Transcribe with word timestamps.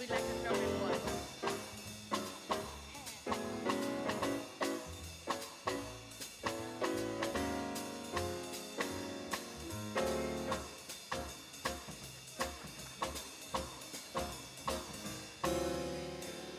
we'd 0.00 0.08
like 0.08 0.18
to 0.18 0.24
throw 0.24 0.54
in 0.54 0.80
one. 0.80 0.96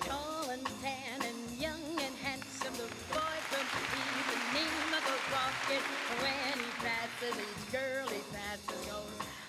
Tall 0.01 0.49
and 0.51 0.65
tan 0.83 1.21
and 1.25 1.59
young 1.59 1.73
and 1.97 2.15
handsome, 2.21 2.73
the 2.77 2.85
boy 3.09 3.37
from 3.49 3.65
Ipanema 4.21 5.01
goes 5.01 5.25
walking. 5.33 5.85
When 6.21 6.59
he 6.59 6.71
passes, 6.85 7.35
each 7.41 7.71
girl 7.71 8.07
he 8.07 8.21
passes 8.37 8.85
goes, 8.85 9.40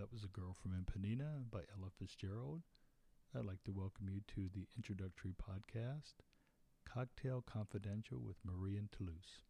that 0.00 0.10
was 0.10 0.24
a 0.24 0.28
girl 0.28 0.54
from 0.54 0.70
Ipanema 0.72 1.50
by 1.50 1.58
Ella 1.58 1.90
Fitzgerald. 1.98 2.62
I'd 3.36 3.44
like 3.44 3.62
to 3.64 3.70
welcome 3.70 4.08
you 4.08 4.22
to 4.28 4.48
the 4.54 4.66
introductory 4.74 5.34
podcast, 5.34 6.14
Cocktail 6.90 7.44
Confidential 7.46 8.18
with 8.18 8.38
Marie 8.42 8.78
and 8.78 8.90
Toulouse. 8.90 9.42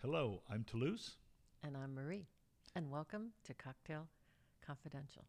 Hello, 0.00 0.42
I'm 0.48 0.62
Toulouse. 0.62 1.16
And 1.64 1.76
I'm 1.76 1.92
Marie. 1.92 2.28
And 2.76 2.88
welcome 2.88 3.32
to 3.42 3.54
Cocktail 3.54 4.06
Confidential. 4.64 5.24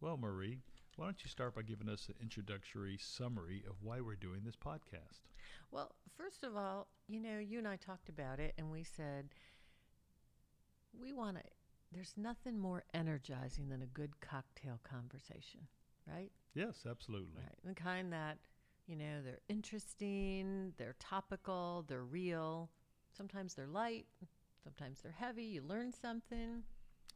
Well, 0.00 0.16
Marie, 0.16 0.58
why 0.96 1.04
don't 1.04 1.22
you 1.22 1.30
start 1.30 1.54
by 1.54 1.62
giving 1.62 1.88
us 1.88 2.08
an 2.08 2.16
introductory 2.20 2.98
summary 3.00 3.62
of 3.70 3.76
why 3.80 4.00
we're 4.00 4.16
doing 4.16 4.40
this 4.44 4.56
podcast? 4.56 5.20
Well, 5.70 5.92
first 6.16 6.42
of 6.42 6.56
all, 6.56 6.88
you 7.06 7.20
know, 7.20 7.38
you 7.38 7.58
and 7.58 7.68
I 7.68 7.76
talked 7.76 8.08
about 8.08 8.40
it 8.40 8.54
and 8.58 8.72
we 8.72 8.82
said 8.82 9.28
we 11.00 11.12
want 11.12 11.36
to, 11.36 11.42
there's 11.94 12.14
nothing 12.16 12.58
more 12.58 12.82
energizing 12.92 13.68
than 13.68 13.82
a 13.82 13.86
good 13.86 14.20
cocktail 14.20 14.80
conversation, 14.82 15.60
right? 16.06 16.30
Yes, 16.54 16.84
absolutely. 16.90 17.42
Right. 17.42 17.58
The 17.64 17.80
kind 17.80 18.12
that, 18.12 18.38
you 18.86 18.96
know, 18.96 19.22
they're 19.24 19.40
interesting, 19.48 20.72
they're 20.76 20.96
topical, 20.98 21.84
they're 21.88 22.04
real. 22.04 22.70
Sometimes 23.16 23.54
they're 23.54 23.68
light, 23.68 24.06
sometimes 24.62 25.00
they're 25.00 25.12
heavy. 25.12 25.44
You 25.44 25.62
learn 25.62 25.92
something. 25.92 26.64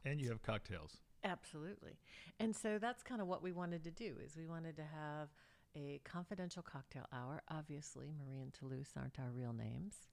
And 0.05 0.21
you 0.21 0.29
have 0.29 0.41
cocktails. 0.41 1.01
Absolutely. 1.25 1.97
And 2.39 2.55
so 2.55 2.77
that's 2.79 3.03
kind 3.03 3.21
of 3.21 3.27
what 3.27 3.43
we 3.43 3.51
wanted 3.51 3.83
to 3.83 3.91
do 3.91 4.15
is 4.23 4.37
we 4.37 4.47
wanted 4.47 4.77
to 4.77 4.83
have 4.83 5.27
a 5.75 5.99
confidential 6.05 6.63
cocktail 6.63 7.05
hour. 7.11 7.43
Obviously, 7.49 8.13
Marie 8.17 8.39
and 8.39 8.53
Toulouse 8.53 8.93
aren't 8.95 9.19
our 9.19 9.29
real 9.29 9.51
names. 9.51 10.07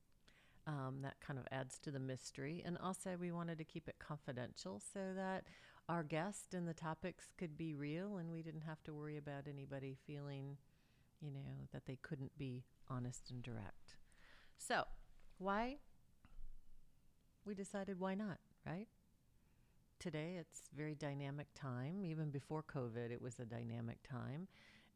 Um, 0.67 0.97
that 1.03 1.15
kind 1.21 1.39
of 1.39 1.47
adds 1.53 1.79
to 1.81 1.93
the 1.93 2.01
mystery. 2.01 2.61
And 2.67 2.77
also, 2.79 3.17
we 3.21 3.31
wanted 3.31 3.59
to 3.59 3.65
keep 3.65 3.87
it 3.87 3.97
confidential 4.01 4.83
so 4.93 5.13
that 5.15 5.45
our 5.89 6.03
guest 6.03 6.55
and 6.55 6.67
the 6.67 6.75
topics 6.75 7.27
could 7.39 7.57
be 7.57 7.73
real 7.73 8.17
and 8.17 8.33
we 8.33 8.43
didn't 8.43 8.63
have 8.63 8.83
to 8.83 8.93
worry 8.93 9.17
about 9.17 9.47
anybody 9.49 9.97
feeling, 10.07 10.57
you 11.21 11.31
know, 11.31 11.69
that 11.73 11.87
they 11.87 11.99
couldn't 12.03 12.37
be 12.37 12.65
honest 12.91 13.31
and 13.31 13.45
direct. 13.45 13.95
So, 14.59 14.85
why? 15.39 15.77
We 17.45 17.55
decided 17.55 18.01
why 18.01 18.17
not, 18.17 18.39
right? 18.67 18.89
today 19.99 20.37
it's 20.39 20.63
very 20.77 20.95
dynamic 20.95 21.47
time 21.55 22.05
even 22.05 22.31
before 22.31 22.63
covid 22.63 23.11
it 23.11 23.21
was 23.21 23.39
a 23.39 23.45
dynamic 23.45 23.99
time 24.09 24.47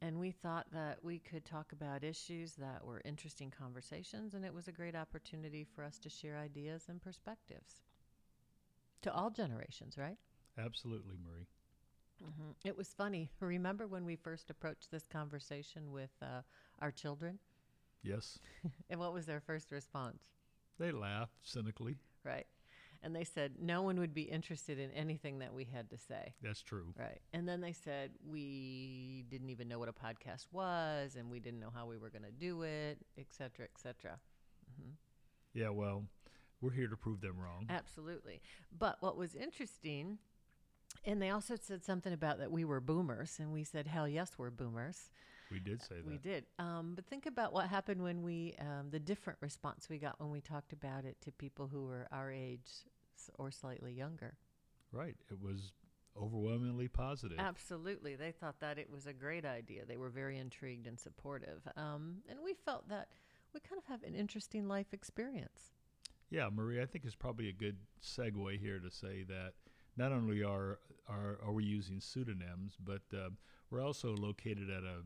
and 0.02 0.18
we 0.18 0.30
thought 0.30 0.66
that 0.72 1.02
we 1.04 1.18
could 1.18 1.44
talk 1.44 1.72
about 1.72 2.04
issues 2.04 2.54
that 2.54 2.84
were 2.84 3.02
interesting 3.04 3.50
conversations 3.50 4.34
and 4.34 4.44
it 4.44 4.54
was 4.54 4.68
a 4.68 4.72
great 4.72 4.96
opportunity 4.96 5.64
for 5.64 5.84
us 5.84 5.98
to 5.98 6.08
share 6.08 6.38
ideas 6.38 6.86
and 6.88 7.02
perspectives 7.02 7.82
to 9.02 9.12
all 9.12 9.30
generations 9.30 9.96
right? 9.98 10.18
Absolutely, 10.58 11.16
Marie. 11.16 11.46
hmm 12.22 12.50
it 12.64 12.76
was 12.76 12.92
funny. 12.94 13.30
Remember 13.40 13.86
when 13.86 14.04
we 14.04 14.16
first 14.16 14.50
approached 14.50 14.90
this 14.90 15.06
conversation 15.06 15.92
with 15.92 16.10
uh, 16.22 16.42
our 16.80 16.90
children? 16.90 17.38
Yes, 18.02 18.38
and 18.90 19.00
what 19.00 19.12
was 19.12 19.26
their 19.26 19.40
first 19.40 19.70
response? 19.72 20.28
They 20.78 20.90
laughed 20.90 21.38
cynically. 21.42 21.98
right 22.24 22.46
and 23.02 23.14
they 23.14 23.24
said 23.24 23.52
no 23.60 23.82
one 23.82 23.98
would 23.98 24.14
be 24.14 24.22
interested 24.22 24.78
in 24.78 24.90
anything 24.92 25.38
that 25.38 25.52
we 25.54 25.64
had 25.64 25.90
to 25.90 25.96
say 25.98 26.34
That's 26.42 26.62
true. 26.62 26.94
Right. 26.98 27.20
And 27.32 27.48
then 27.48 27.60
they 27.60 27.72
said 27.72 28.10
we 28.26 29.24
didn't 29.30 29.50
even 29.50 29.68
know 29.68 29.78
what 29.78 29.88
a 29.88 29.92
podcast 29.92 30.46
was 30.52 31.16
and 31.16 31.30
we 31.30 31.40
didn't 31.40 31.60
know 31.60 31.72
how 31.74 31.86
we 31.86 31.96
were 31.96 32.10
going 32.10 32.24
to 32.24 32.30
do 32.30 32.62
it, 32.62 32.98
et 33.18 33.26
cetera, 33.30 33.64
et 33.64 33.80
cetera. 33.80 34.18
Mm-hmm. 34.70 34.90
Yeah, 35.54 35.70
well, 35.70 36.04
we're 36.60 36.72
here 36.72 36.88
to 36.88 36.96
prove 36.96 37.20
them 37.20 37.38
wrong. 37.38 37.66
Absolutely. 37.68 38.40
But 38.76 38.96
what 39.00 39.16
was 39.16 39.34
interesting, 39.34 40.18
and 41.04 41.20
they 41.20 41.30
also 41.30 41.56
said 41.56 41.84
something 41.84 42.12
about 42.12 42.38
that 42.38 42.52
we 42.52 42.64
were 42.64 42.80
boomers, 42.80 43.36
and 43.38 43.52
we 43.52 43.64
said, 43.64 43.86
hell 43.86 44.06
yes, 44.06 44.32
we're 44.36 44.50
boomers. 44.50 45.10
We 45.50 45.58
did 45.58 45.82
say 45.82 45.96
that. 45.96 46.06
We 46.06 46.18
did. 46.18 46.46
Um, 46.58 46.92
but 46.94 47.06
think 47.06 47.26
about 47.26 47.52
what 47.52 47.68
happened 47.68 48.02
when 48.02 48.22
we, 48.22 48.54
um, 48.60 48.90
the 48.90 49.00
different 49.00 49.38
response 49.40 49.88
we 49.88 49.98
got 49.98 50.20
when 50.20 50.30
we 50.30 50.40
talked 50.40 50.72
about 50.72 51.04
it 51.04 51.16
to 51.22 51.32
people 51.32 51.66
who 51.66 51.84
were 51.84 52.06
our 52.12 52.30
age 52.30 52.70
or 53.38 53.50
slightly 53.50 53.92
younger. 53.92 54.36
Right. 54.92 55.16
It 55.30 55.40
was 55.40 55.72
overwhelmingly 56.20 56.88
positive. 56.88 57.38
Absolutely. 57.38 58.16
They 58.16 58.32
thought 58.32 58.60
that 58.60 58.78
it 58.78 58.90
was 58.90 59.06
a 59.06 59.12
great 59.12 59.44
idea. 59.44 59.84
They 59.84 59.96
were 59.96 60.10
very 60.10 60.38
intrigued 60.38 60.86
and 60.86 60.98
supportive. 60.98 61.62
Um, 61.76 62.18
and 62.28 62.38
we 62.44 62.54
felt 62.54 62.88
that 62.88 63.08
we 63.54 63.60
kind 63.60 63.78
of 63.78 63.84
have 63.86 64.02
an 64.02 64.14
interesting 64.14 64.68
life 64.68 64.92
experience. 64.92 65.72
Yeah, 66.30 66.48
Marie, 66.52 66.80
I 66.80 66.86
think 66.86 67.04
it's 67.04 67.16
probably 67.16 67.48
a 67.48 67.52
good 67.52 67.76
segue 68.02 68.60
here 68.60 68.78
to 68.78 68.90
say 68.90 69.24
that 69.24 69.54
not 69.96 70.12
only 70.12 70.42
are 70.42 70.78
are, 71.08 71.38
are 71.44 71.52
we 71.52 71.64
using 71.64 72.00
pseudonyms, 72.00 72.76
but 72.82 73.02
uh, 73.12 73.30
we're 73.70 73.84
also 73.84 74.14
located 74.14 74.70
at 74.70 74.84
a 74.84 75.02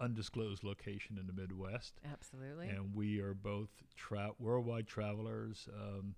undisclosed 0.00 0.64
location 0.64 1.18
in 1.18 1.26
the 1.26 1.32
Midwest, 1.32 2.00
Absolutely. 2.12 2.68
and 2.68 2.94
we 2.94 3.20
are 3.20 3.34
both 3.34 3.70
tra- 3.96 4.32
worldwide 4.38 4.86
travelers. 4.86 5.68
Um, 5.74 6.14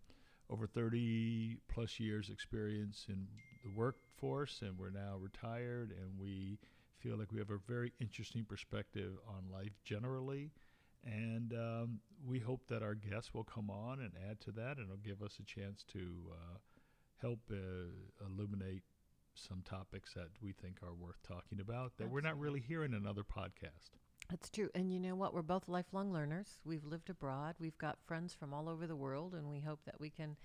over 0.50 0.66
30 0.66 1.58
plus 1.68 2.00
years 2.00 2.30
experience 2.30 3.06
in 3.08 3.26
the 3.62 3.68
workforce 3.68 4.62
and 4.62 4.78
we're 4.78 4.90
now 4.90 5.16
retired 5.20 5.90
and 5.90 6.18
we 6.18 6.58
feel 6.98 7.16
like 7.16 7.30
we 7.32 7.38
have 7.38 7.50
a 7.50 7.58
very 7.66 7.92
interesting 8.00 8.44
perspective 8.44 9.12
on 9.28 9.52
life 9.52 9.78
generally 9.84 10.50
and 11.04 11.52
um, 11.52 12.00
we 12.26 12.38
hope 12.38 12.62
that 12.68 12.82
our 12.82 12.94
guests 12.94 13.32
will 13.34 13.44
come 13.44 13.70
on 13.70 14.00
and 14.00 14.12
add 14.28 14.40
to 14.40 14.50
that 14.50 14.78
and 14.78 14.86
it'll 14.86 14.96
give 14.96 15.22
us 15.22 15.38
a 15.40 15.44
chance 15.44 15.84
to 15.84 16.00
uh, 16.32 16.56
help 17.20 17.40
uh, 17.52 18.24
illuminate 18.26 18.82
some 19.38 19.62
topics 19.62 20.12
that 20.14 20.28
we 20.42 20.52
think 20.52 20.78
are 20.82 20.94
worth 20.94 21.22
talking 21.22 21.60
about 21.60 21.92
that 21.98 22.10
we're 22.10 22.20
not 22.20 22.38
really 22.38 22.60
hearing 22.60 22.92
in 22.92 23.06
other 23.06 23.22
podcasts 23.24 23.90
That's 24.30 24.50
true. 24.50 24.68
And 24.74 24.92
you 24.92 25.00
know 25.00 25.16
what? 25.16 25.32
We're 25.32 25.40
both 25.42 25.68
lifelong 25.68 26.12
learners. 26.12 26.60
We've 26.64 26.84
lived 26.84 27.08
abroad. 27.08 27.54
We've 27.58 27.78
got 27.78 27.96
friends 28.06 28.34
from 28.34 28.52
all 28.52 28.68
over 28.68 28.86
the 28.86 28.94
world, 28.96 29.32
and 29.32 29.48
we 29.48 29.60
hope 29.60 29.80
that 29.86 29.98
we 29.98 30.10
can 30.10 30.36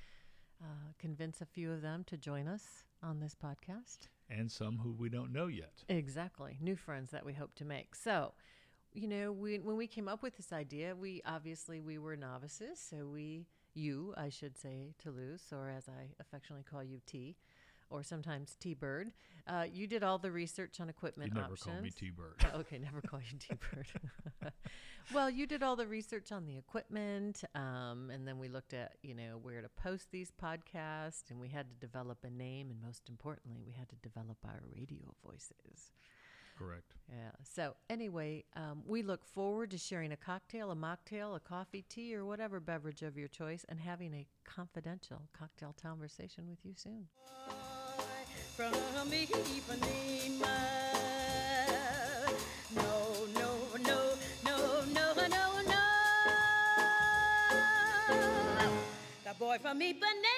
uh, 0.61 0.93
convince 0.99 1.41
a 1.41 1.45
few 1.45 1.69
of 1.69 1.81
them 1.81 2.05
to 2.05 2.15
join 2.17 2.47
us 2.47 2.85
on 3.01 3.19
this 3.19 3.35
podcast. 3.35 4.07
and 4.29 4.49
some 4.49 4.77
who 4.77 4.93
we 4.93 5.09
don't 5.09 5.33
know 5.33 5.47
yet 5.47 5.83
Exactly. 5.89 6.57
New 6.61 6.77
friends 6.77 7.11
that 7.11 7.25
we 7.25 7.33
hope 7.33 7.53
to 7.55 7.65
make. 7.65 7.93
So, 7.95 8.33
you 8.93 9.07
know, 9.09 9.33
we, 9.33 9.59
when 9.59 9.75
we 9.75 9.87
came 9.87 10.07
up 10.07 10.23
with 10.23 10.37
this 10.37 10.53
idea, 10.53 10.95
we 10.95 11.21
obviously 11.25 11.81
we 11.81 11.97
were 11.97 12.15
novices. 12.15 12.79
So 12.79 13.05
we, 13.07 13.47
you, 13.73 14.13
I 14.15 14.29
should 14.29 14.57
say, 14.57 14.93
Toulouse, 14.97 15.51
or 15.51 15.69
as 15.69 15.89
I 15.89 16.13
affectionately 16.21 16.63
call 16.63 16.83
you, 16.83 17.01
T, 17.05 17.35
or 17.93 18.03
sometimes 18.03 18.55
T 18.59 18.73
Bird. 18.73 19.11
Uh, 19.45 19.65
you 19.71 19.85
did 19.87 20.03
all 20.03 20.17
the 20.17 20.31
research 20.31 20.79
on 20.79 20.87
you 20.87 20.89
equipment 20.89 21.33
never 21.33 21.53
options. 21.53 21.63
call 21.63 21.81
me 21.81 21.91
t-bird 21.91 22.45
Oh, 22.53 22.57
okay, 22.59 22.79
never 22.79 23.01
call 23.01 23.19
you 23.19 23.37
T 23.37 23.53
Bird. 23.71 23.87
well, 25.13 25.29
you 25.29 25.45
did 25.45 25.61
all 25.61 25.75
the 25.75 25.85
research 25.85 26.31
on 26.31 26.45
the 26.45 26.57
equipment, 26.57 27.43
um, 27.53 28.09
and 28.11 28.27
then 28.27 28.39
we 28.39 28.47
looked 28.49 28.73
at 28.73 28.93
you 29.03 29.13
know 29.13 29.37
where 29.41 29.61
to 29.61 29.69
post 29.69 30.07
these 30.11 30.31
podcasts, 30.31 31.29
and 31.29 31.39
we 31.39 31.49
had 31.49 31.67
to 31.69 31.75
develop 31.75 32.17
a 32.23 32.29
name, 32.31 32.71
and 32.71 32.81
most 32.81 33.07
importantly, 33.09 33.61
we 33.65 33.73
had 33.73 33.87
to 33.89 33.95
develop 33.97 34.37
our 34.43 34.61
radio 34.75 35.13
voices. 35.23 35.91
correct 36.57 36.95
Yeah. 37.09 37.31
So 37.43 37.75
anyway, 37.89 38.45
um, 38.55 38.81
we 38.87 39.03
look 39.03 39.25
forward 39.25 39.69
to 39.71 39.77
sharing 39.77 40.11
a 40.11 40.17
cocktail, 40.17 40.71
a 40.71 40.75
mocktail, 40.75 41.35
a 41.35 41.39
coffee, 41.39 41.83
tea, 41.89 42.15
or 42.15 42.25
whatever 42.25 42.59
beverage 42.59 43.03
of 43.03 43.17
your 43.17 43.27
choice, 43.27 43.65
and 43.69 43.79
having 43.79 44.13
a 44.15 44.25
confidential 44.45 45.21
cocktail 45.37 45.75
conversation 45.79 46.47
with 46.49 46.59
you 46.63 46.73
soon. 46.75 47.07
From 48.55 48.73
Ipanema. 49.11 50.55
No, 52.75 53.25
no, 53.39 53.49
no, 53.81 53.99
no, 54.45 54.55
no, 54.93 55.27
no, 55.27 55.61
no. 55.67 55.83
The 59.23 59.33
boy 59.39 59.57
from 59.59 59.79
Ipanema. 59.79 60.32